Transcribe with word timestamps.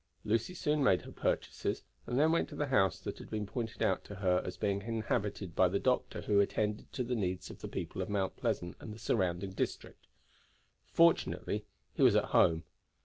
Lucy 0.25 0.55
soon 0.55 0.83
made 0.83 1.03
her 1.03 1.11
purchases, 1.11 1.83
and 2.07 2.17
then 2.17 2.31
went 2.31 2.49
to 2.49 2.55
the 2.55 2.69
house 2.73 2.99
that 2.99 3.19
had 3.19 3.29
been 3.29 3.45
pointed 3.45 3.83
out 3.83 4.03
to 4.03 4.15
her 4.15 4.41
as 4.43 4.57
being 4.57 4.81
inhabited 4.81 5.55
by 5.55 5.67
the 5.67 5.77
doctor 5.77 6.21
who 6.21 6.39
attended 6.39 6.91
to 6.91 7.03
the 7.03 7.13
needs 7.13 7.51
of 7.51 7.59
the 7.61 7.67
people 7.67 8.01
of 8.01 8.09
Mount 8.09 8.35
Pleasant 8.35 8.75
and 8.79 8.91
the 8.91 8.97
surrounding 8.97 9.51
district. 9.51 10.07
Fortunately 10.91 11.65
he 11.93 12.01
was 12.01 12.15
at 12.15 12.25
home. 12.33 12.63